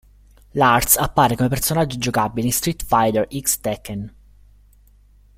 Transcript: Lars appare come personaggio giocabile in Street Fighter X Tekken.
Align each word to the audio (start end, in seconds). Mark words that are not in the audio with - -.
Lars 0.55 0.97
appare 0.97 1.35
come 1.35 1.47
personaggio 1.47 1.99
giocabile 1.99 2.47
in 2.47 2.53
Street 2.53 2.83
Fighter 2.83 3.27
X 3.39 3.59
Tekken. 3.59 4.11